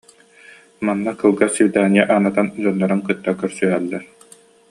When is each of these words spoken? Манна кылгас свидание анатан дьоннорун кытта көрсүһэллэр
Манна 0.85 1.11
кылгас 1.19 1.51
свидание 1.57 2.03
анатан 2.15 2.47
дьоннорун 2.63 3.01
кытта 3.07 3.31
көрсүһэллэр 3.41 4.03